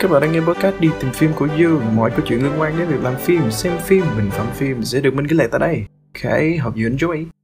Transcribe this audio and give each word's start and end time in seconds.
Các 0.00 0.10
bạn 0.10 0.22
đang 0.22 0.32
nghe 0.32 0.40
podcast 0.40 0.80
đi 0.80 0.88
tìm 1.00 1.10
phim 1.12 1.32
của 1.32 1.48
Dương. 1.56 1.82
Mọi 1.96 2.10
câu 2.10 2.20
chuyện 2.26 2.42
liên 2.42 2.52
quan 2.58 2.78
đến 2.78 2.88
việc 2.88 3.02
làm 3.02 3.16
phim, 3.16 3.50
xem 3.50 3.72
phim, 3.78 4.04
bình 4.16 4.30
phẩm 4.30 4.46
phim 4.54 4.82
sẽ 4.82 5.00
được 5.00 5.14
mình 5.14 5.26
ghi 5.26 5.36
lại 5.36 5.48
tại 5.50 5.60
đây. 5.60 5.84
Okay, 6.14 6.56
hope 6.56 6.82
you 6.82 6.90
enjoy 6.90 7.37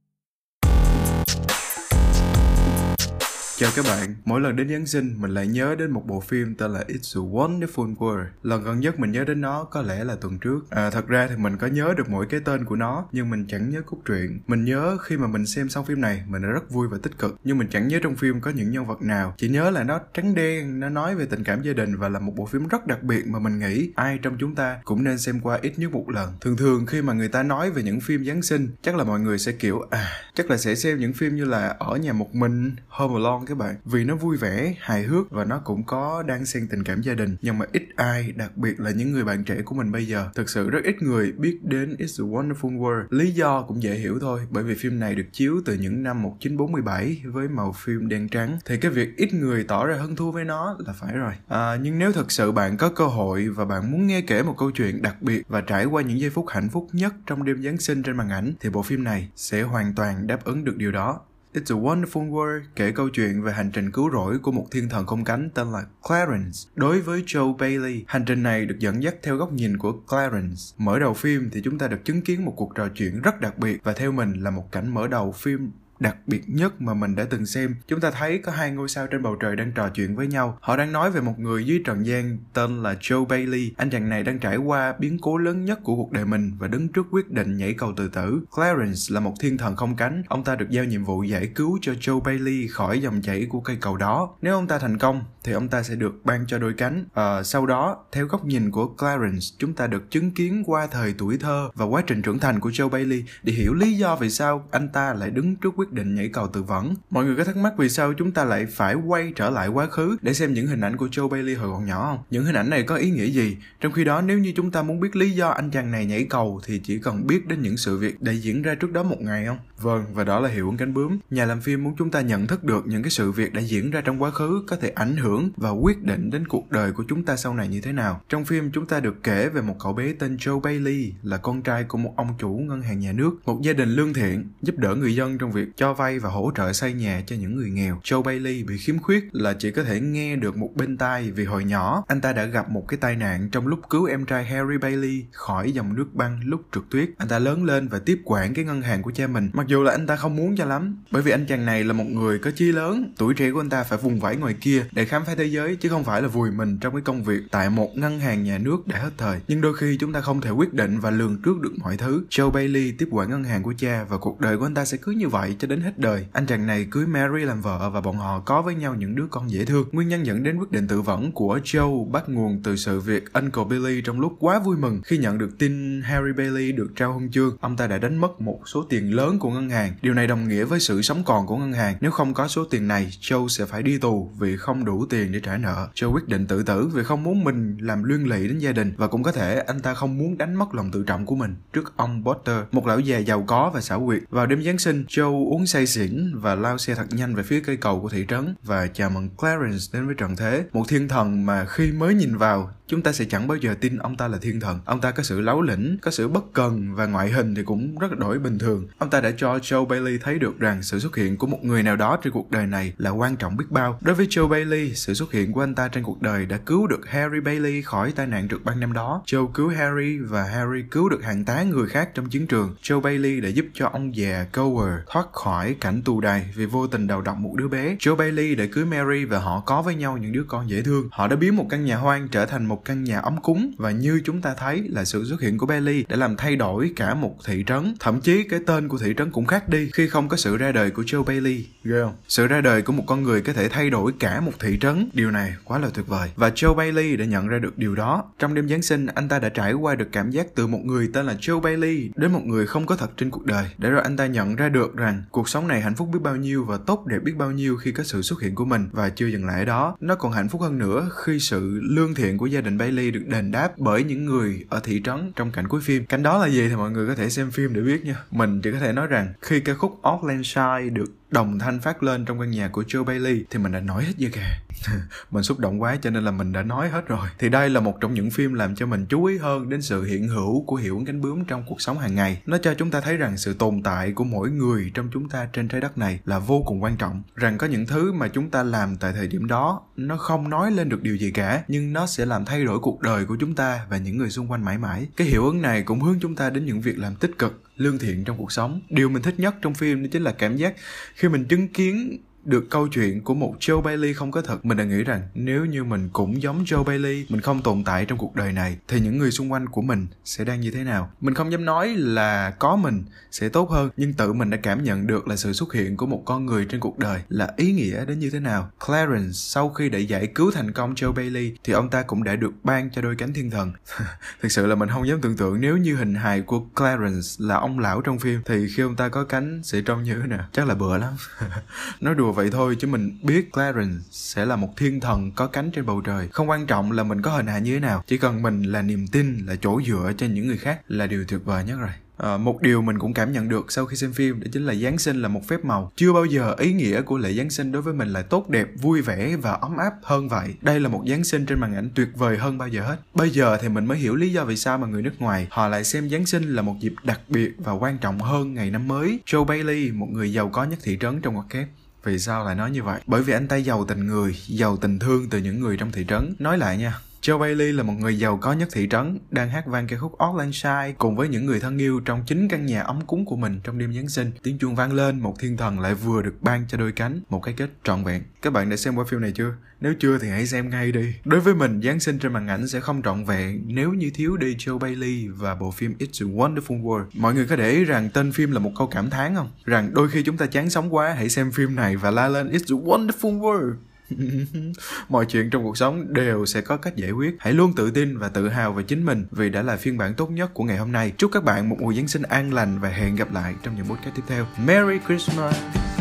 Chào 3.57 3.71
các 3.75 3.85
bạn, 3.85 4.15
mỗi 4.25 4.41
lần 4.41 4.55
đến 4.55 4.69
Giáng 4.69 4.85
sinh 4.85 5.15
mình 5.17 5.31
lại 5.31 5.47
nhớ 5.47 5.75
đến 5.75 5.91
một 5.91 6.03
bộ 6.07 6.19
phim 6.19 6.55
tên 6.55 6.71
là 6.71 6.83
It's 6.87 7.21
a 7.21 7.23
Wonderful 7.31 7.95
World. 7.95 8.25
Lần 8.43 8.63
gần 8.63 8.79
nhất 8.79 8.99
mình 8.99 9.11
nhớ 9.11 9.23
đến 9.23 9.41
nó 9.41 9.63
có 9.63 9.81
lẽ 9.81 10.03
là 10.03 10.15
tuần 10.15 10.39
trước. 10.39 10.69
À, 10.69 10.89
thật 10.89 11.07
ra 11.07 11.27
thì 11.27 11.35
mình 11.37 11.57
có 11.57 11.67
nhớ 11.67 11.93
được 11.97 12.09
mỗi 12.09 12.25
cái 12.29 12.39
tên 12.39 12.65
của 12.65 12.75
nó 12.75 13.05
nhưng 13.11 13.29
mình 13.29 13.45
chẳng 13.47 13.69
nhớ 13.69 13.81
cốt 13.85 13.97
truyện. 14.05 14.39
Mình 14.47 14.65
nhớ 14.65 14.97
khi 15.01 15.17
mà 15.17 15.27
mình 15.27 15.45
xem 15.45 15.69
xong 15.69 15.85
phim 15.85 16.01
này 16.01 16.23
mình 16.27 16.41
đã 16.41 16.47
rất 16.47 16.71
vui 16.71 16.87
và 16.87 16.97
tích 17.03 17.17
cực 17.17 17.35
nhưng 17.43 17.57
mình 17.57 17.67
chẳng 17.71 17.87
nhớ 17.87 17.99
trong 18.03 18.15
phim 18.15 18.41
có 18.41 18.51
những 18.51 18.71
nhân 18.71 18.85
vật 18.85 19.01
nào. 19.01 19.33
Chỉ 19.37 19.49
nhớ 19.49 19.69
là 19.69 19.83
nó 19.83 19.99
trắng 20.13 20.35
đen, 20.35 20.79
nó 20.79 20.89
nói 20.89 21.15
về 21.15 21.25
tình 21.25 21.43
cảm 21.43 21.61
gia 21.61 21.73
đình 21.73 21.95
và 21.95 22.09
là 22.09 22.19
một 22.19 22.33
bộ 22.35 22.45
phim 22.45 22.67
rất 22.67 22.87
đặc 22.87 23.03
biệt 23.03 23.27
mà 23.27 23.39
mình 23.39 23.59
nghĩ 23.59 23.91
ai 23.95 24.19
trong 24.21 24.37
chúng 24.39 24.55
ta 24.55 24.79
cũng 24.83 25.03
nên 25.03 25.17
xem 25.17 25.39
qua 25.39 25.59
ít 25.61 25.79
nhất 25.79 25.91
một 25.91 26.09
lần. 26.09 26.33
Thường 26.41 26.57
thường 26.57 26.85
khi 26.85 27.01
mà 27.01 27.13
người 27.13 27.29
ta 27.29 27.43
nói 27.43 27.71
về 27.71 27.83
những 27.83 27.99
phim 27.99 28.25
Giáng 28.25 28.41
sinh 28.41 28.69
chắc 28.81 28.95
là 28.95 29.03
mọi 29.03 29.19
người 29.19 29.37
sẽ 29.37 29.51
kiểu 29.51 29.81
à 29.89 30.07
chắc 30.33 30.49
là 30.49 30.57
sẽ 30.57 30.75
xem 30.75 30.99
những 30.99 31.13
phim 31.13 31.35
như 31.35 31.45
là 31.45 31.67
ở 31.79 31.95
nhà 31.95 32.13
một 32.13 32.35
mình, 32.35 32.75
Home 32.87 33.13
Alone 33.13 33.44
các 33.45 33.57
bạn 33.57 33.75
vì 33.85 34.03
nó 34.03 34.15
vui 34.15 34.37
vẻ 34.37 34.75
hài 34.79 35.03
hước 35.03 35.31
và 35.31 35.45
nó 35.45 35.59
cũng 35.59 35.83
có 35.83 36.23
đang 36.23 36.45
xen 36.45 36.67
tình 36.67 36.83
cảm 36.83 37.01
gia 37.01 37.13
đình. 37.13 37.37
Nhưng 37.41 37.57
mà 37.57 37.65
ít 37.71 37.83
ai 37.95 38.31
đặc 38.31 38.57
biệt 38.57 38.79
là 38.79 38.91
những 38.91 39.11
người 39.11 39.23
bạn 39.23 39.43
trẻ 39.43 39.61
của 39.65 39.75
mình 39.75 39.91
bây 39.91 40.07
giờ 40.07 40.29
thực 40.35 40.49
sự 40.49 40.69
rất 40.69 40.83
ít 40.83 41.01
người 41.01 41.31
biết 41.31 41.59
đến 41.63 41.95
It's 41.99 42.25
a 42.25 42.25
Wonderful 42.29 42.77
World. 42.79 43.05
Lý 43.09 43.31
do 43.31 43.61
cũng 43.61 43.83
dễ 43.83 43.95
hiểu 43.95 44.17
thôi 44.21 44.41
bởi 44.49 44.63
vì 44.63 44.75
phim 44.75 44.99
này 44.99 45.15
được 45.15 45.25
chiếu 45.31 45.61
từ 45.65 45.73
những 45.73 46.03
năm 46.03 46.21
1947 46.21 47.21
với 47.25 47.47
màu 47.47 47.71
phim 47.71 48.07
đen 48.07 48.29
trắng. 48.29 48.57
Thì 48.65 48.77
cái 48.77 48.91
việc 48.91 49.17
ít 49.17 49.33
người 49.33 49.63
tỏ 49.63 49.85
ra 49.85 49.95
hứng 49.95 50.15
thú 50.15 50.31
với 50.31 50.45
nó 50.45 50.77
là 50.87 50.93
phải 50.93 51.13
rồi. 51.13 51.33
À, 51.47 51.77
nhưng 51.81 51.99
nếu 51.99 52.11
thật 52.11 52.31
sự 52.31 52.51
bạn 52.51 52.77
có 52.77 52.89
cơ 52.89 53.05
hội 53.05 53.49
và 53.49 53.65
bạn 53.65 53.91
muốn 53.91 54.07
nghe 54.07 54.21
kể 54.21 54.43
một 54.43 54.55
câu 54.57 54.71
chuyện 54.71 55.01
đặc 55.01 55.21
biệt 55.21 55.43
và 55.47 55.61
trải 55.61 55.85
qua 55.85 56.01
những 56.01 56.19
giây 56.19 56.29
phút 56.29 56.45
hạnh 56.49 56.69
phúc 56.69 56.87
nhất 56.91 57.13
trong 57.25 57.45
đêm 57.45 57.63
Giáng 57.63 57.77
sinh 57.77 58.03
trên 58.03 58.17
màn 58.17 58.29
ảnh 58.29 58.53
thì 58.59 58.69
bộ 58.69 58.81
phim 58.81 59.03
này 59.03 59.29
sẽ 59.35 59.61
hoàn 59.61 59.93
toàn 59.95 60.27
đáp 60.27 60.43
ứng 60.43 60.63
được 60.63 60.77
điều 60.77 60.91
đó. 60.91 61.21
It's 61.55 61.75
a 61.75 61.81
Wonderful 61.81 62.29
World 62.29 62.61
kể 62.75 62.91
câu 62.91 63.09
chuyện 63.09 63.41
về 63.41 63.51
hành 63.51 63.71
trình 63.73 63.91
cứu 63.91 64.09
rỗi 64.13 64.39
của 64.39 64.51
một 64.51 64.67
thiên 64.71 64.89
thần 64.89 65.05
không 65.05 65.23
cánh 65.23 65.49
tên 65.53 65.71
là 65.71 65.85
Clarence. 66.07 66.59
Đối 66.75 67.01
với 67.01 67.23
Joe 67.27 67.57
Bailey, 67.57 68.03
hành 68.07 68.25
trình 68.25 68.43
này 68.43 68.65
được 68.65 68.79
dẫn 68.79 69.03
dắt 69.03 69.15
theo 69.23 69.35
góc 69.37 69.53
nhìn 69.53 69.77
của 69.77 69.91
Clarence. 69.91 70.61
Mở 70.77 70.99
đầu 70.99 71.13
phim 71.13 71.49
thì 71.53 71.61
chúng 71.63 71.77
ta 71.77 71.87
được 71.87 72.05
chứng 72.05 72.21
kiến 72.21 72.45
một 72.45 72.53
cuộc 72.55 72.75
trò 72.75 72.87
chuyện 72.95 73.21
rất 73.21 73.41
đặc 73.41 73.57
biệt 73.57 73.83
và 73.83 73.93
theo 73.93 74.11
mình 74.11 74.33
là 74.33 74.49
một 74.51 74.71
cảnh 74.71 74.93
mở 74.93 75.07
đầu 75.07 75.31
phim 75.31 75.71
đặc 75.99 76.17
biệt 76.27 76.43
nhất 76.47 76.81
mà 76.81 76.93
mình 76.93 77.15
đã 77.15 77.25
từng 77.29 77.45
xem. 77.45 77.75
Chúng 77.87 77.99
ta 77.99 78.11
thấy 78.11 78.37
có 78.37 78.51
hai 78.51 78.71
ngôi 78.71 78.89
sao 78.89 79.07
trên 79.07 79.21
bầu 79.23 79.35
trời 79.35 79.55
đang 79.55 79.71
trò 79.71 79.89
chuyện 79.89 80.15
với 80.15 80.27
nhau. 80.27 80.57
Họ 80.61 80.77
đang 80.77 80.91
nói 80.91 81.11
về 81.11 81.21
một 81.21 81.39
người 81.39 81.65
dưới 81.65 81.81
trần 81.85 82.05
gian 82.05 82.37
tên 82.53 82.83
là 82.83 82.93
Joe 82.93 83.25
Bailey. 83.25 83.73
Anh 83.77 83.89
chàng 83.89 84.09
này 84.09 84.23
đang 84.23 84.39
trải 84.39 84.57
qua 84.57 84.93
biến 84.99 85.17
cố 85.21 85.37
lớn 85.37 85.65
nhất 85.65 85.79
của 85.83 85.95
cuộc 85.95 86.11
đời 86.11 86.25
mình 86.25 86.51
và 86.59 86.67
đứng 86.67 86.87
trước 86.87 87.07
quyết 87.11 87.31
định 87.31 87.57
nhảy 87.57 87.73
cầu 87.73 87.93
tự 87.97 88.07
tử. 88.07 88.41
Clarence 88.55 89.01
là 89.09 89.19
một 89.19 89.33
thiên 89.39 89.57
thần 89.57 89.75
không 89.75 89.95
cánh. 89.95 90.23
Ông 90.27 90.43
ta 90.43 90.55
được 90.55 90.69
giao 90.69 90.85
nhiệm 90.85 91.03
vụ 91.03 91.23
giải 91.23 91.51
cứu 91.55 91.79
cho 91.81 91.91
Joe 91.91 92.21
Bailey 92.21 92.67
khỏi 92.67 93.01
dòng 93.01 93.21
chảy 93.21 93.45
của 93.49 93.59
cây 93.59 93.77
cầu 93.81 93.97
đó. 93.97 94.35
Nếu 94.41 94.53
ông 94.53 94.67
ta 94.67 94.79
thành 94.79 94.97
công 94.97 95.23
thì 95.43 95.51
ông 95.51 95.67
ta 95.67 95.83
sẽ 95.83 95.95
được 95.95 96.25
ban 96.25 96.45
cho 96.47 96.57
đôi 96.57 96.73
cánh. 96.73 97.05
À, 97.13 97.43
sau 97.43 97.65
đó, 97.65 98.05
theo 98.11 98.25
góc 98.25 98.45
nhìn 98.45 98.71
của 98.71 98.87
Clarence, 98.87 99.45
chúng 99.57 99.73
ta 99.73 99.87
được 99.87 100.11
chứng 100.11 100.31
kiến 100.31 100.63
qua 100.65 100.87
thời 100.87 101.15
tuổi 101.17 101.37
thơ 101.37 101.69
và 101.75 101.85
quá 101.85 102.03
trình 102.07 102.21
trưởng 102.21 102.39
thành 102.39 102.59
của 102.59 102.69
Joe 102.69 102.89
Bailey 102.89 103.23
để 103.43 103.53
hiểu 103.53 103.73
lý 103.73 103.93
do 103.93 104.15
vì 104.15 104.29
sao 104.29 104.67
anh 104.71 104.89
ta 104.89 105.13
lại 105.13 105.29
đứng 105.29 105.55
trước 105.55 105.73
quyết 105.75 105.84
định 105.93 106.15
nhảy 106.15 106.29
cầu 106.29 106.47
tự 106.47 106.63
vẫn. 106.63 106.93
Mọi 107.09 107.25
người 107.25 107.35
có 107.35 107.43
thắc 107.43 107.57
mắc 107.57 107.73
vì 107.77 107.89
sao 107.89 108.13
chúng 108.13 108.31
ta 108.31 108.43
lại 108.43 108.65
phải 108.65 108.95
quay 108.95 109.33
trở 109.35 109.49
lại 109.49 109.67
quá 109.67 109.85
khứ 109.85 110.17
để 110.21 110.33
xem 110.33 110.53
những 110.53 110.67
hình 110.67 110.81
ảnh 110.81 110.97
của 110.97 111.07
Joe 111.07 111.29
Bailey 111.29 111.55
hồi 111.55 111.69
còn 111.71 111.85
nhỏ 111.85 112.05
không? 112.05 112.23
Những 112.31 112.45
hình 112.45 112.55
ảnh 112.55 112.69
này 112.69 112.83
có 112.83 112.95
ý 112.95 113.09
nghĩa 113.11 113.25
gì? 113.25 113.57
Trong 113.79 113.91
khi 113.91 114.03
đó 114.03 114.21
nếu 114.21 114.39
như 114.39 114.53
chúng 114.55 114.71
ta 114.71 114.81
muốn 114.81 114.99
biết 114.99 115.15
lý 115.15 115.31
do 115.31 115.49
anh 115.49 115.71
chàng 115.71 115.91
này 115.91 116.05
nhảy 116.05 116.25
cầu 116.29 116.61
thì 116.65 116.81
chỉ 116.83 116.99
cần 116.99 117.27
biết 117.27 117.47
đến 117.47 117.61
những 117.61 117.77
sự 117.77 117.97
việc 117.97 118.21
đã 118.21 118.31
diễn 118.31 118.61
ra 118.61 118.75
trước 118.75 118.91
đó 118.91 119.03
một 119.03 119.21
ngày 119.21 119.45
không? 119.45 119.57
Vâng, 119.81 120.05
và 120.13 120.23
đó 120.23 120.39
là 120.39 120.49
hiệu 120.49 120.65
ứng 120.65 120.77
cánh 120.77 120.93
bướm. 120.93 121.19
Nhà 121.29 121.45
làm 121.45 121.61
phim 121.61 121.83
muốn 121.83 121.95
chúng 121.97 122.11
ta 122.11 122.21
nhận 122.21 122.47
thức 122.47 122.63
được 122.63 122.87
những 122.87 123.03
cái 123.03 123.11
sự 123.11 123.31
việc 123.31 123.53
đã 123.53 123.61
diễn 123.61 123.91
ra 123.91 124.01
trong 124.01 124.23
quá 124.23 124.31
khứ 124.31 124.63
có 124.67 124.75
thể 124.75 124.89
ảnh 124.89 125.17
hưởng 125.17 125.49
và 125.57 125.69
quyết 125.69 126.03
định 126.03 126.29
đến 126.29 126.47
cuộc 126.47 126.71
đời 126.71 126.91
của 126.91 127.03
chúng 127.07 127.25
ta 127.25 127.35
sau 127.35 127.53
này 127.53 127.67
như 127.67 127.81
thế 127.81 127.91
nào. 127.91 128.21
Trong 128.29 128.45
phim 128.45 128.71
chúng 128.71 128.85
ta 128.85 128.99
được 128.99 129.23
kể 129.23 129.49
về 129.49 129.61
một 129.61 129.75
cậu 129.79 129.93
bé 129.93 130.13
tên 130.13 130.35
Joe 130.35 130.59
Bailey 130.61 131.13
là 131.23 131.37
con 131.37 131.61
trai 131.61 131.83
của 131.83 131.97
một 131.97 132.13
ông 132.15 132.29
chủ 132.39 132.49
ngân 132.49 132.81
hàng 132.81 132.99
nhà 132.99 133.11
nước, 133.11 133.31
một 133.45 133.59
gia 133.61 133.73
đình 133.73 133.89
lương 133.89 134.13
thiện, 134.13 134.49
giúp 134.61 134.77
đỡ 134.77 134.95
người 134.95 135.15
dân 135.15 135.37
trong 135.37 135.51
việc 135.51 135.74
cho 135.75 135.93
vay 135.93 136.19
và 136.19 136.29
hỗ 136.29 136.51
trợ 136.57 136.73
xây 136.73 136.93
nhà 136.93 137.23
cho 137.27 137.35
những 137.35 137.55
người 137.55 137.69
nghèo. 137.69 137.99
Joe 138.03 138.23
Bailey 138.23 138.63
bị 138.63 138.77
khiếm 138.77 138.99
khuyết 138.99 139.29
là 139.31 139.53
chỉ 139.53 139.71
có 139.71 139.83
thể 139.83 139.99
nghe 139.99 140.35
được 140.35 140.57
một 140.57 140.71
bên 140.75 140.97
tai 140.97 141.31
vì 141.31 141.45
hồi 141.45 141.63
nhỏ 141.63 142.03
anh 142.07 142.21
ta 142.21 142.33
đã 142.33 142.45
gặp 142.45 142.69
một 142.69 142.85
cái 142.87 142.97
tai 142.97 143.15
nạn 143.15 143.49
trong 143.51 143.67
lúc 143.67 143.79
cứu 143.89 144.05
em 144.05 144.25
trai 144.25 144.45
Harry 144.45 144.77
Bailey 144.81 145.25
khỏi 145.31 145.71
dòng 145.71 145.95
nước 145.95 146.13
băng 146.13 146.39
lúc 146.43 146.61
trượt 146.75 146.83
tuyết. 146.89 147.09
Anh 147.17 147.27
ta 147.27 147.39
lớn 147.39 147.63
lên 147.63 147.87
và 147.87 147.99
tiếp 147.99 148.21
quản 148.25 148.53
cái 148.53 148.65
ngân 148.65 148.81
hàng 148.81 149.01
của 149.01 149.11
cha 149.11 149.27
mình, 149.27 149.49
mặc 149.53 149.67
dù 149.67 149.83
là 149.83 149.91
anh 149.91 150.07
ta 150.07 150.15
không 150.15 150.35
muốn 150.35 150.55
cho 150.55 150.65
lắm, 150.65 150.97
bởi 151.11 151.21
vì 151.21 151.31
anh 151.31 151.45
chàng 151.45 151.65
này 151.65 151.83
là 151.83 151.93
một 151.93 152.03
người 152.03 152.39
có 152.39 152.51
chí 152.51 152.71
lớn, 152.71 153.13
tuổi 153.17 153.33
trẻ 153.33 153.51
của 153.51 153.59
anh 153.59 153.69
ta 153.69 153.83
phải 153.83 153.97
vùng 153.97 154.19
vẫy 154.19 154.35
ngoài 154.35 154.55
kia 154.61 154.85
để 154.91 155.05
khám 155.05 155.25
phá 155.25 155.35
thế 155.35 155.45
giới 155.45 155.75
chứ 155.75 155.89
không 155.89 156.03
phải 156.03 156.21
là 156.21 156.27
vùi 156.27 156.51
mình 156.51 156.77
trong 156.77 156.93
cái 156.93 157.01
công 157.01 157.23
việc 157.23 157.41
tại 157.51 157.69
một 157.69 157.97
ngân 157.97 158.19
hàng 158.19 158.43
nhà 158.43 158.57
nước 158.57 158.87
đã 158.87 158.99
hết 158.99 159.11
thời. 159.17 159.39
Nhưng 159.47 159.61
đôi 159.61 159.77
khi 159.77 159.97
chúng 159.99 160.13
ta 160.13 160.21
không 160.21 160.41
thể 160.41 160.49
quyết 160.49 160.73
định 160.73 160.99
và 160.99 161.09
lường 161.09 161.41
trước 161.41 161.61
được 161.61 161.73
mọi 161.77 161.97
thứ. 161.97 162.23
Joe 162.29 162.51
Bailey 162.51 162.91
tiếp 162.91 163.07
quản 163.11 163.29
ngân 163.29 163.43
hàng 163.43 163.63
của 163.63 163.73
cha 163.77 164.05
và 164.09 164.17
cuộc 164.17 164.39
đời 164.39 164.57
của 164.57 164.65
anh 164.65 164.73
ta 164.73 164.85
sẽ 164.85 164.97
cứ 164.97 165.11
như 165.11 165.27
vậy 165.27 165.55
cho 165.59 165.64
đến 165.65 165.81
hết 165.81 165.99
đời. 165.99 166.25
Anh 166.33 166.45
chàng 166.45 166.67
này 166.67 166.87
cưới 166.91 167.07
Mary 167.07 167.45
làm 167.45 167.61
vợ 167.61 167.89
và 167.89 168.01
bọn 168.01 168.17
họ 168.17 168.39
có 168.39 168.61
với 168.61 168.75
nhau 168.75 168.95
những 168.95 169.15
đứa 169.15 169.25
con 169.31 169.51
dễ 169.51 169.65
thương. 169.65 169.87
Nguyên 169.91 170.07
nhân 170.07 170.25
dẫn 170.25 170.43
đến 170.43 170.57
quyết 170.57 170.71
định 170.71 170.87
tự 170.87 171.01
vẫn 171.01 171.31
của 171.31 171.59
Joe 171.63 172.11
bắt 172.11 172.29
nguồn 172.29 172.61
từ 172.63 172.75
sự 172.75 172.99
việc 172.99 173.33
Uncle 173.33 173.63
Billy 173.69 174.01
trong 174.01 174.19
lúc 174.19 174.35
quá 174.39 174.59
vui 174.59 174.77
mừng 174.77 175.01
khi 175.05 175.17
nhận 175.17 175.37
được 175.37 175.59
tin 175.59 176.01
Harry 176.01 176.33
Bailey 176.37 176.71
được 176.71 176.91
trao 176.95 177.13
huân 177.13 177.31
chương. 177.31 177.57
Ông 177.61 177.77
ta 177.77 177.87
đã 177.87 177.97
đánh 177.97 178.17
mất 178.17 178.41
một 178.41 178.59
số 178.65 178.85
tiền 178.89 179.15
lớn 179.15 179.39
của 179.39 179.49
ngân 179.49 179.69
hàng. 179.69 179.93
Điều 180.01 180.13
này 180.13 180.27
đồng 180.27 180.47
nghĩa 180.47 180.63
với 180.63 180.79
sự 180.79 181.01
sống 181.01 181.23
còn 181.25 181.47
của 181.47 181.57
ngân 181.57 181.73
hàng. 181.73 181.95
Nếu 182.01 182.11
không 182.11 182.33
có 182.33 182.47
số 182.47 182.65
tiền 182.65 182.87
này, 182.87 183.07
Joe 183.21 183.47
sẽ 183.47 183.65
phải 183.65 183.83
đi 183.83 183.97
tù 183.97 184.31
vì 184.39 184.57
không 184.57 184.85
đủ 184.85 185.05
tiền 185.09 185.31
để 185.31 185.39
trả 185.39 185.57
nợ. 185.57 185.87
Joe 185.95 186.13
quyết 186.13 186.27
định 186.27 186.47
tự 186.47 186.63
tử 186.63 186.89
vì 186.93 187.03
không 187.03 187.23
muốn 187.23 187.43
mình 187.43 187.77
làm 187.81 188.03
liên 188.03 188.29
lụy 188.29 188.47
đến 188.47 188.59
gia 188.59 188.71
đình 188.71 188.93
và 188.97 189.07
cũng 189.07 189.23
có 189.23 189.31
thể 189.31 189.59
anh 189.67 189.79
ta 189.79 189.93
không 189.93 190.17
muốn 190.17 190.37
đánh 190.37 190.55
mất 190.55 190.75
lòng 190.75 190.91
tự 190.91 191.03
trọng 191.03 191.25
của 191.25 191.35
mình 191.35 191.55
trước 191.73 191.93
ông 191.97 192.23
Potter, 192.25 192.57
một 192.71 192.87
lão 192.87 192.99
già 192.99 193.17
giàu 193.17 193.43
có 193.47 193.71
và 193.73 193.81
xảo 193.81 194.05
quyệt. 194.05 194.23
Vào 194.29 194.45
đêm 194.45 194.63
Giáng 194.63 194.77
sinh, 194.77 195.05
Joe 195.07 195.49
uống 195.55 195.67
say 195.67 195.87
xỉn 195.87 196.39
và 196.39 196.55
lao 196.55 196.77
xe 196.77 196.95
thật 196.95 197.05
nhanh 197.09 197.35
về 197.35 197.43
phía 197.43 197.59
cây 197.59 197.77
cầu 197.77 198.01
của 198.01 198.09
thị 198.09 198.25
trấn. 198.27 198.55
Và 198.63 198.87
chào 198.87 199.09
mừng 199.09 199.29
Clarence 199.29 199.83
đến 199.93 200.05
với 200.05 200.15
trận 200.15 200.35
thế, 200.35 200.63
một 200.73 200.83
thiên 200.87 201.07
thần 201.07 201.45
mà 201.45 201.65
khi 201.65 201.91
mới 201.91 202.13
nhìn 202.13 202.37
vào 202.37 202.71
chúng 202.87 203.01
ta 203.01 203.11
sẽ 203.11 203.25
chẳng 203.25 203.47
bao 203.47 203.57
giờ 203.57 203.75
tin 203.81 203.97
ông 203.97 204.17
ta 204.17 204.27
là 204.27 204.37
thiên 204.41 204.59
thần. 204.59 204.79
Ông 204.85 205.01
ta 205.01 205.11
có 205.11 205.23
sự 205.23 205.41
láo 205.41 205.61
lĩnh, 205.61 205.97
có 206.01 206.11
sự 206.11 206.27
bất 206.27 206.53
cần 206.53 206.95
và 206.95 207.05
ngoại 207.05 207.31
hình 207.31 207.55
thì 207.55 207.63
cũng 207.63 207.99
rất 207.99 208.19
đổi 208.19 208.39
bình 208.39 208.57
thường. 208.57 208.87
Ông 208.97 209.09
ta 209.09 209.21
đã 209.21 209.31
cho 209.37 209.57
Joe 209.57 209.85
Bailey 209.85 210.17
thấy 210.17 210.39
được 210.39 210.59
rằng 210.59 210.83
sự 210.83 210.99
xuất 210.99 211.15
hiện 211.15 211.37
của 211.37 211.47
một 211.47 211.59
người 211.63 211.83
nào 211.83 211.95
đó 211.95 212.17
trên 212.23 212.33
cuộc 212.33 212.51
đời 212.51 212.67
này 212.67 212.93
là 212.97 213.09
quan 213.09 213.35
trọng 213.35 213.57
biết 213.57 213.65
bao. 213.69 213.99
Đối 214.01 214.15
với 214.15 214.25
Joe 214.25 214.47
Bailey, 214.47 214.95
sự 214.95 215.13
xuất 215.13 215.31
hiện 215.31 215.53
của 215.53 215.63
anh 215.63 215.75
ta 215.75 215.87
trên 215.87 216.03
cuộc 216.03 216.21
đời 216.21 216.45
đã 216.45 216.57
cứu 216.57 216.87
được 216.87 217.09
Harry 217.09 217.39
Bailey 217.39 217.81
khỏi 217.81 218.11
tai 218.11 218.27
nạn 218.27 218.47
trượt 218.47 218.63
băng 218.63 218.79
năm 218.79 218.93
đó. 218.93 219.21
Joe 219.25 219.47
cứu 219.47 219.69
Harry 219.69 220.17
và 220.17 220.43
Harry 220.43 220.83
cứu 220.91 221.09
được 221.09 221.23
hàng 221.23 221.45
tá 221.45 221.63
người 221.63 221.87
khác 221.87 222.09
trong 222.13 222.29
chiến 222.29 222.47
trường. 222.47 222.75
Joe 222.81 223.01
Bailey 223.01 223.41
đã 223.41 223.49
giúp 223.49 223.65
cho 223.73 223.87
ông 223.87 224.15
già 224.15 224.45
Gower 224.53 224.99
thoát 225.07 225.33
khỏi 225.33 225.75
cảnh 225.81 226.01
tù 226.05 226.21
đài 226.21 226.49
vì 226.55 226.65
vô 226.65 226.87
tình 226.87 227.07
đầu 227.07 227.21
độc 227.21 227.37
một 227.37 227.55
đứa 227.55 227.67
bé. 227.67 227.95
Joe 227.99 228.15
Bailey 228.15 228.55
đã 228.55 228.65
cưới 228.71 228.85
Mary 228.85 229.25
và 229.25 229.39
họ 229.39 229.59
có 229.59 229.81
với 229.81 229.95
nhau 229.95 230.17
những 230.17 230.31
đứa 230.31 230.43
con 230.47 230.69
dễ 230.69 230.81
thương. 230.81 231.09
Họ 231.11 231.27
đã 231.27 231.35
biến 231.35 231.55
một 231.55 231.65
căn 231.69 231.85
nhà 231.85 231.97
hoang 231.97 232.27
trở 232.27 232.45
thành 232.45 232.65
một 232.65 232.74
một 232.75 232.85
căn 232.85 233.03
nhà 233.03 233.19
ấm 233.19 233.37
cúng 233.43 233.71
và 233.77 233.91
như 233.91 234.21
chúng 234.25 234.41
ta 234.41 234.53
thấy 234.53 234.83
là 234.89 235.05
sự 235.05 235.25
xuất 235.25 235.41
hiện 235.41 235.57
của 235.57 235.65
Bailey 235.65 236.05
đã 236.09 236.15
làm 236.15 236.35
thay 236.37 236.55
đổi 236.55 236.91
cả 236.95 237.13
một 237.13 237.35
thị 237.45 237.63
trấn. 237.67 237.95
Thậm 237.99 238.21
chí 238.21 238.43
cái 238.43 238.59
tên 238.65 238.87
của 238.87 238.97
thị 238.97 239.13
trấn 239.17 239.31
cũng 239.31 239.45
khác 239.45 239.69
đi 239.69 239.89
khi 239.93 240.07
không 240.07 240.27
có 240.29 240.37
sự 240.37 240.57
ra 240.57 240.71
đời 240.71 240.91
của 240.91 241.01
Joe 241.01 241.23
Bailey. 241.23 241.65
Girl. 241.83 242.05
Sự 242.27 242.47
ra 242.47 242.61
đời 242.61 242.81
của 242.81 242.93
một 242.93 243.03
con 243.07 243.23
người 243.23 243.41
có 243.41 243.53
thể 243.53 243.69
thay 243.69 243.89
đổi 243.89 244.11
cả 244.19 244.39
một 244.41 244.51
thị 244.59 244.77
trấn. 244.81 245.09
Điều 245.13 245.31
này 245.31 245.55
quá 245.63 245.79
là 245.79 245.89
tuyệt 245.93 246.07
vời. 246.07 246.29
Và 246.35 246.49
Joe 246.49 246.75
Bailey 246.75 247.17
đã 247.17 247.25
nhận 247.25 247.47
ra 247.47 247.59
được 247.59 247.77
điều 247.77 247.95
đó. 247.95 248.23
Trong 248.39 248.53
đêm 248.53 248.69
Giáng 248.69 248.81
sinh, 248.81 249.05
anh 249.05 249.29
ta 249.29 249.39
đã 249.39 249.49
trải 249.49 249.73
qua 249.73 249.95
được 249.95 250.07
cảm 250.11 250.31
giác 250.31 250.47
từ 250.55 250.67
một 250.67 250.81
người 250.85 251.09
tên 251.13 251.25
là 251.25 251.33
Joe 251.33 251.61
Bailey 251.61 252.09
đến 252.15 252.31
một 252.31 252.45
người 252.45 252.67
không 252.67 252.85
có 252.85 252.95
thật 252.95 253.11
trên 253.17 253.29
cuộc 253.29 253.45
đời. 253.45 253.65
Để 253.77 253.89
rồi 253.89 254.01
anh 254.01 254.17
ta 254.17 254.25
nhận 254.25 254.55
ra 254.55 254.69
được 254.69 254.95
rằng 254.95 255.23
cuộc 255.31 255.49
sống 255.49 255.67
này 255.67 255.81
hạnh 255.81 255.95
phúc 255.95 256.09
biết 256.13 256.19
bao 256.23 256.35
nhiêu 256.35 256.65
và 256.65 256.77
tốt 256.77 257.05
đẹp 257.05 257.19
biết 257.23 257.33
bao 257.37 257.51
nhiêu 257.51 257.77
khi 257.77 257.91
có 257.91 258.03
sự 258.03 258.21
xuất 258.21 258.41
hiện 258.41 258.55
của 258.55 258.65
mình 258.65 258.89
và 258.91 259.09
chưa 259.09 259.27
dừng 259.27 259.45
lại 259.45 259.59
ở 259.59 259.65
đó 259.65 259.97
nó 259.99 260.15
còn 260.15 260.31
hạnh 260.31 260.49
phúc 260.49 260.61
hơn 260.61 260.77
nữa 260.77 261.09
khi 261.25 261.39
sự 261.39 261.79
lương 261.83 262.13
thiện 262.15 262.37
của 262.37 262.45
gia 262.45 262.61
đình 262.61 262.64
Bailey 262.77 263.11
được 263.11 263.23
đền 263.27 263.51
đáp 263.51 263.77
bởi 263.77 264.03
những 264.03 264.25
người 264.25 264.65
ở 264.69 264.79
thị 264.83 265.01
trấn 265.05 265.31
trong 265.35 265.51
cảnh 265.51 265.67
cuối 265.67 265.81
phim. 265.81 266.05
Cảnh 266.05 266.23
đó 266.23 266.37
là 266.37 266.49
gì 266.49 266.69
thì 266.69 266.75
mọi 266.75 266.91
người 266.91 267.07
có 267.07 267.15
thể 267.15 267.29
xem 267.29 267.51
phim 267.51 267.73
để 267.73 267.81
biết 267.81 268.05
nha. 268.05 268.15
Mình 268.31 268.61
chỉ 268.61 268.71
có 268.71 268.79
thể 268.79 268.93
nói 268.93 269.07
rằng, 269.07 269.33
khi 269.41 269.59
ca 269.59 269.73
khúc 269.73 269.99
Auckland 270.03 270.45
Shine 270.45 270.89
được 270.89 271.11
đồng 271.31 271.59
thanh 271.59 271.79
phát 271.79 272.03
lên 272.03 272.25
trong 272.25 272.39
căn 272.39 272.51
nhà 272.51 272.67
của 272.67 272.81
Joe 272.81 273.03
Bailey 273.03 273.45
thì 273.49 273.59
mình 273.59 273.71
đã 273.71 273.79
nổi 273.79 274.03
hết 274.03 274.13
da 274.17 274.29
gà 274.33 274.59
mình 275.31 275.43
xúc 275.43 275.59
động 275.59 275.81
quá 275.81 275.97
cho 276.01 276.09
nên 276.09 276.23
là 276.23 276.31
mình 276.31 276.53
đã 276.53 276.63
nói 276.63 276.89
hết 276.89 277.07
rồi. 277.07 277.27
Thì 277.39 277.49
đây 277.49 277.69
là 277.69 277.79
một 277.79 278.01
trong 278.01 278.13
những 278.13 278.31
phim 278.31 278.53
làm 278.53 278.75
cho 278.75 278.85
mình 278.85 279.05
chú 279.09 279.25
ý 279.25 279.37
hơn 279.37 279.69
đến 279.69 279.81
sự 279.81 280.03
hiện 280.03 280.27
hữu 280.27 280.63
của 280.65 280.75
hiệu 280.75 280.95
ứng 280.95 281.05
cánh 281.05 281.21
bướm 281.21 281.45
trong 281.45 281.63
cuộc 281.67 281.81
sống 281.81 281.99
hàng 281.99 282.15
ngày. 282.15 282.41
Nó 282.45 282.57
cho 282.57 282.73
chúng 282.73 282.91
ta 282.91 283.01
thấy 283.01 283.17
rằng 283.17 283.37
sự 283.37 283.53
tồn 283.53 283.83
tại 283.83 284.11
của 284.11 284.23
mỗi 284.23 284.51
người 284.51 284.91
trong 284.93 285.09
chúng 285.13 285.29
ta 285.29 285.47
trên 285.53 285.67
trái 285.67 285.81
đất 285.81 285.97
này 285.97 286.19
là 286.25 286.39
vô 286.39 286.63
cùng 286.65 286.83
quan 286.83 286.97
trọng. 286.97 287.23
Rằng 287.35 287.57
có 287.57 287.67
những 287.67 287.87
thứ 287.87 288.11
mà 288.11 288.27
chúng 288.27 288.49
ta 288.49 288.63
làm 288.63 288.97
tại 288.97 289.13
thời 289.13 289.27
điểm 289.27 289.47
đó, 289.47 289.81
nó 289.95 290.17
không 290.17 290.49
nói 290.49 290.71
lên 290.71 290.89
được 290.89 291.03
điều 291.03 291.15
gì 291.15 291.31
cả, 291.31 291.63
nhưng 291.67 291.93
nó 291.93 292.05
sẽ 292.05 292.25
làm 292.25 292.45
thay 292.45 292.65
đổi 292.65 292.79
cuộc 292.79 293.01
đời 293.01 293.25
của 293.25 293.37
chúng 293.39 293.55
ta 293.55 293.79
và 293.89 293.97
những 293.97 294.17
người 294.17 294.29
xung 294.29 294.51
quanh 294.51 294.65
mãi 294.65 294.77
mãi. 294.77 295.07
Cái 295.17 295.27
hiệu 295.27 295.45
ứng 295.45 295.61
này 295.61 295.83
cũng 295.83 296.01
hướng 296.01 296.19
chúng 296.19 296.35
ta 296.35 296.49
đến 296.49 296.65
những 296.65 296.81
việc 296.81 296.99
làm 296.99 297.15
tích 297.15 297.37
cực, 297.37 297.63
lương 297.77 297.97
thiện 297.97 298.23
trong 298.23 298.37
cuộc 298.37 298.51
sống. 298.51 298.81
Điều 298.89 299.09
mình 299.09 299.21
thích 299.21 299.39
nhất 299.39 299.55
trong 299.61 299.73
phim 299.73 300.03
đó 300.03 300.09
chính 300.11 300.23
là 300.23 300.31
cảm 300.31 300.57
giác 300.57 300.75
khi 301.15 301.29
mình 301.29 301.45
chứng 301.45 301.67
kiến 301.67 302.17
được 302.45 302.69
câu 302.69 302.87
chuyện 302.87 303.21
của 303.21 303.33
một 303.33 303.55
Joe 303.59 303.81
Bailey 303.81 304.13
không 304.13 304.31
có 304.31 304.41
thật. 304.41 304.65
Mình 304.65 304.77
đã 304.77 304.83
nghĩ 304.83 305.03
rằng 305.03 305.21
nếu 305.33 305.65
như 305.65 305.83
mình 305.83 306.09
cũng 306.13 306.41
giống 306.41 306.63
Joe 306.63 306.83
Bailey, 306.83 307.25
mình 307.29 307.41
không 307.41 307.61
tồn 307.61 307.83
tại 307.83 308.05
trong 308.05 308.17
cuộc 308.17 308.35
đời 308.35 308.51
này, 308.51 308.77
thì 308.87 308.99
những 308.99 309.17
người 309.17 309.31
xung 309.31 309.51
quanh 309.51 309.69
của 309.69 309.81
mình 309.81 310.07
sẽ 310.25 310.43
đang 310.43 310.61
như 310.61 310.71
thế 310.71 310.83
nào? 310.83 311.11
Mình 311.21 311.33
không 311.33 311.51
dám 311.51 311.65
nói 311.65 311.95
là 311.97 312.51
có 312.59 312.75
mình 312.75 313.03
sẽ 313.31 313.49
tốt 313.49 313.69
hơn, 313.69 313.89
nhưng 313.97 314.13
tự 314.13 314.33
mình 314.33 314.49
đã 314.49 314.57
cảm 314.57 314.83
nhận 314.83 315.07
được 315.07 315.27
là 315.27 315.35
sự 315.35 315.53
xuất 315.53 315.73
hiện 315.73 315.97
của 315.97 316.05
một 316.05 316.23
con 316.25 316.45
người 316.45 316.65
trên 316.65 316.79
cuộc 316.79 316.99
đời 316.99 317.21
là 317.29 317.53
ý 317.57 317.71
nghĩa 317.71 318.05
đến 318.05 318.19
như 318.19 318.29
thế 318.29 318.39
nào. 318.39 318.71
Clarence, 318.85 319.31
sau 319.31 319.69
khi 319.69 319.89
đã 319.89 319.99
giải 319.99 320.27
cứu 320.27 320.51
thành 320.51 320.71
công 320.71 320.93
Joe 320.93 321.13
Bailey, 321.13 321.55
thì 321.63 321.73
ông 321.73 321.89
ta 321.89 322.01
cũng 322.01 322.23
đã 322.23 322.35
được 322.35 322.51
ban 322.63 322.89
cho 322.89 323.01
đôi 323.01 323.15
cánh 323.15 323.33
thiên 323.33 323.49
thần. 323.49 323.73
Thực 324.41 324.51
sự 324.51 324.65
là 324.65 324.75
mình 324.75 324.89
không 324.89 325.07
dám 325.07 325.21
tưởng 325.21 325.37
tượng 325.37 325.61
nếu 325.61 325.77
như 325.77 325.95
hình 325.95 326.15
hài 326.15 326.41
của 326.41 326.59
Clarence 326.75 327.27
là 327.37 327.55
ông 327.55 327.79
lão 327.79 328.01
trong 328.01 328.19
phim, 328.19 328.41
thì 328.45 328.67
khi 328.75 328.83
ông 328.83 328.95
ta 328.95 329.09
có 329.09 329.23
cánh 329.23 329.63
sẽ 329.63 329.81
trông 329.81 330.03
như 330.03 330.15
thế 330.21 330.27
nào? 330.27 330.45
Chắc 330.51 330.67
là 330.67 330.75
bựa 330.75 330.97
lắm. 330.97 331.13
Nói 332.01 332.15
đùa 332.15 332.31
vậy 332.35 332.49
thôi 332.51 332.75
chứ 332.79 332.87
mình 332.87 333.17
biết 333.23 333.51
Clarence 333.51 333.97
sẽ 334.11 334.45
là 334.45 334.55
một 334.55 334.77
thiên 334.77 334.99
thần 334.99 335.31
có 335.31 335.47
cánh 335.47 335.71
trên 335.71 335.85
bầu 335.85 336.01
trời. 336.01 336.27
Không 336.31 336.49
quan 336.49 336.65
trọng 336.65 336.91
là 336.91 337.03
mình 337.03 337.21
có 337.21 337.31
hình 337.31 337.47
hài 337.47 337.61
như 337.61 337.73
thế 337.73 337.79
nào, 337.79 338.03
chỉ 338.07 338.17
cần 338.17 338.41
mình 338.41 338.63
là 338.63 338.81
niềm 338.81 339.07
tin, 339.07 339.45
là 339.45 339.55
chỗ 339.61 339.81
dựa 339.87 340.11
cho 340.17 340.27
những 340.27 340.47
người 340.47 340.57
khác 340.57 340.81
là 340.87 341.07
điều 341.07 341.25
tuyệt 341.27 341.41
vời 341.45 341.63
nhất 341.63 341.79
rồi. 341.79 341.89
À, 342.17 342.37
một 342.37 342.61
điều 342.61 342.81
mình 342.81 342.99
cũng 342.99 343.13
cảm 343.13 343.31
nhận 343.31 343.49
được 343.49 343.71
sau 343.71 343.85
khi 343.85 343.97
xem 343.97 344.13
phim 344.13 344.39
đó 344.39 344.47
chính 344.51 344.65
là 344.65 344.75
Giáng 344.75 344.97
sinh 344.97 345.21
là 345.21 345.27
một 345.27 345.47
phép 345.47 345.65
màu. 345.65 345.91
Chưa 345.95 346.13
bao 346.13 346.25
giờ 346.25 346.55
ý 346.57 346.73
nghĩa 346.73 347.01
của 347.01 347.17
lễ 347.17 347.33
Giáng 347.33 347.49
sinh 347.49 347.71
đối 347.71 347.81
với 347.81 347.93
mình 347.93 348.07
lại 348.07 348.23
tốt 348.23 348.49
đẹp, 348.49 348.67
vui 348.81 349.01
vẻ 349.01 349.35
và 349.35 349.51
ấm 349.51 349.77
áp 349.77 349.93
hơn 350.03 350.29
vậy. 350.29 350.55
Đây 350.61 350.79
là 350.79 350.89
một 350.89 351.03
Giáng 351.07 351.23
sinh 351.23 351.45
trên 351.45 351.59
màn 351.59 351.75
ảnh 351.75 351.89
tuyệt 351.95 352.07
vời 352.15 352.37
hơn 352.37 352.57
bao 352.57 352.67
giờ 352.67 352.81
hết. 352.81 352.97
Bây 353.13 353.29
giờ 353.29 353.57
thì 353.61 353.69
mình 353.69 353.85
mới 353.85 353.97
hiểu 353.97 354.15
lý 354.15 354.33
do 354.33 354.45
vì 354.45 354.57
sao 354.57 354.77
mà 354.77 354.87
người 354.87 355.01
nước 355.01 355.19
ngoài 355.19 355.47
họ 355.49 355.67
lại 355.67 355.83
xem 355.83 356.09
Giáng 356.09 356.25
sinh 356.25 356.43
là 356.43 356.61
một 356.61 356.75
dịp 356.79 356.93
đặc 357.03 357.19
biệt 357.29 357.51
và 357.57 357.71
quan 357.71 357.97
trọng 357.97 358.19
hơn 358.19 358.53
ngày 358.53 358.71
năm 358.71 358.87
mới. 358.87 359.19
Joe 359.25 359.45
Bailey, 359.45 359.91
một 359.91 360.07
người 360.11 360.33
giàu 360.33 360.49
có 360.49 360.63
nhất 360.63 360.79
thị 360.83 360.97
trấn 361.01 361.21
trong 361.21 361.33
ngoặc 361.33 361.45
kép, 361.49 361.67
vì 362.05 362.19
sao 362.19 362.45
lại 362.45 362.55
nói 362.55 362.71
như 362.71 362.83
vậy? 362.83 363.01
Bởi 363.05 363.23
vì 363.23 363.33
anh 363.33 363.47
ta 363.47 363.55
giàu 363.55 363.85
tình 363.85 364.07
người, 364.07 364.35
giàu 364.47 364.77
tình 364.77 364.99
thương 364.99 365.29
từ 365.29 365.37
những 365.37 365.59
người 365.59 365.77
trong 365.77 365.91
thị 365.91 366.05
trấn. 366.07 366.35
Nói 366.39 366.57
lại 366.57 366.77
nha, 366.77 366.99
Joe 367.25 367.37
Bailey 367.37 367.71
là 367.71 367.83
một 367.83 367.93
người 367.99 368.19
giàu 368.19 368.37
có 368.37 368.53
nhất 368.53 368.69
thị 368.71 368.87
trấn, 368.91 369.19
đang 369.31 369.49
hát 369.49 369.67
vang 369.67 369.87
ca 369.87 369.97
khúc 369.97 370.17
Shine 370.53 370.93
cùng 370.97 371.15
với 371.15 371.27
những 371.27 371.45
người 371.45 371.59
thân 371.59 371.77
yêu 371.77 371.99
trong 372.05 372.23
chính 372.27 372.47
căn 372.47 372.65
nhà 372.65 372.81
ấm 372.81 373.01
cúng 373.07 373.25
của 373.25 373.35
mình 373.35 373.59
trong 373.63 373.77
đêm 373.77 373.93
Giáng 373.93 374.09
sinh. 374.09 374.31
Tiếng 374.43 374.57
chuông 374.57 374.75
vang 374.75 374.93
lên, 374.93 375.19
một 375.19 375.39
thiên 375.39 375.57
thần 375.57 375.79
lại 375.79 375.93
vừa 375.93 376.21
được 376.21 376.35
ban 376.41 376.65
cho 376.67 376.77
đôi 376.77 376.91
cánh, 376.91 377.21
một 377.29 377.39
cái 377.39 377.53
kết 377.57 377.69
trọn 377.83 378.03
vẹn. 378.03 378.23
Các 378.41 378.53
bạn 378.53 378.69
đã 378.69 378.75
xem 378.75 378.95
qua 378.95 379.05
phim 379.09 379.21
này 379.21 379.31
chưa? 379.31 379.53
Nếu 379.81 379.93
chưa 379.99 380.17
thì 380.17 380.29
hãy 380.29 380.47
xem 380.47 380.69
ngay 380.69 380.91
đi. 380.91 381.13
Đối 381.25 381.39
với 381.39 381.55
mình, 381.55 381.81
Giáng 381.81 381.99
sinh 381.99 382.19
trên 382.19 382.33
màn 382.33 382.47
ảnh 382.47 382.67
sẽ 382.67 382.79
không 382.79 383.01
trọn 383.01 383.25
vẹn 383.25 383.61
nếu 383.65 383.93
như 383.93 384.11
thiếu 384.13 384.37
đi 384.37 384.55
Joe 384.55 384.79
Bailey 384.79 385.27
và 385.27 385.55
bộ 385.55 385.71
phim 385.71 385.95
It's 385.99 386.27
a 386.27 386.35
Wonderful 386.35 386.83
World. 386.83 387.05
Mọi 387.13 387.33
người 387.33 387.45
có 387.45 387.55
để 387.55 387.71
ý 387.71 387.83
rằng 387.83 388.09
tên 388.13 388.31
phim 388.31 388.51
là 388.51 388.59
một 388.59 388.71
câu 388.77 388.87
cảm 388.87 389.09
thán 389.09 389.35
không? 389.35 389.51
Rằng 389.65 389.93
đôi 389.93 390.09
khi 390.09 390.23
chúng 390.23 390.37
ta 390.37 390.45
chán 390.45 390.69
sống 390.69 390.95
quá, 390.95 391.13
hãy 391.13 391.29
xem 391.29 391.51
phim 391.51 391.75
này 391.75 391.95
và 391.95 392.11
la 392.11 392.27
lên 392.27 392.49
It's 392.49 392.79
a 392.79 392.81
Wonderful 392.85 393.39
World. 393.39 393.73
mọi 395.09 395.25
chuyện 395.25 395.49
trong 395.49 395.63
cuộc 395.63 395.77
sống 395.77 396.13
đều 396.13 396.45
sẽ 396.45 396.61
có 396.61 396.77
cách 396.77 396.95
giải 396.95 397.11
quyết. 397.11 397.35
Hãy 397.39 397.53
luôn 397.53 397.73
tự 397.75 397.91
tin 397.91 398.17
và 398.17 398.29
tự 398.29 398.49
hào 398.49 398.73
về 398.73 398.83
chính 398.83 399.05
mình 399.05 399.25
vì 399.31 399.49
đã 399.49 399.61
là 399.61 399.77
phiên 399.77 399.97
bản 399.97 400.13
tốt 400.13 400.31
nhất 400.31 400.53
của 400.53 400.63
ngày 400.63 400.77
hôm 400.77 400.91
nay. 400.91 401.11
Chúc 401.17 401.31
các 401.31 401.43
bạn 401.43 401.69
một 401.69 401.77
mùa 401.79 401.93
giáng 401.93 402.07
sinh 402.07 402.21
an 402.21 402.53
lành 402.53 402.79
và 402.79 402.89
hẹn 402.89 403.15
gặp 403.15 403.33
lại 403.33 403.55
trong 403.63 403.75
những 403.75 403.85
podcast 403.85 404.15
tiếp 404.15 404.23
theo. 404.27 404.45
Merry 404.65 404.99
christmas! 405.07 405.94